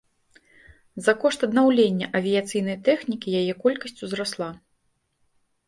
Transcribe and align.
За 1.07 1.13
кошт 1.23 1.39
аднаўлення 1.47 2.09
авіяцыйнай 2.21 2.77
тэхнікі 2.89 3.37
яе 3.43 3.53
колькасць 3.67 3.97
узрасла. 4.09 4.51